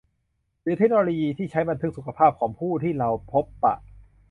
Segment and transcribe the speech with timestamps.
[0.61, 3.75] หรือเทคโนโลยีที่ใช้บันทึกสุขภาพของผู้ที่เราพบปะ